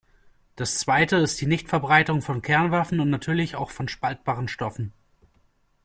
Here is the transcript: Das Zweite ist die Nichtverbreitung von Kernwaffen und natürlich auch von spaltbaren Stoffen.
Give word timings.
Das 0.55 0.79
Zweite 0.79 1.17
ist 1.17 1.39
die 1.41 1.45
Nichtverbreitung 1.45 2.23
von 2.23 2.41
Kernwaffen 2.41 2.99
und 2.99 3.11
natürlich 3.11 3.55
auch 3.55 3.69
von 3.69 3.87
spaltbaren 3.87 4.47
Stoffen. 4.47 4.93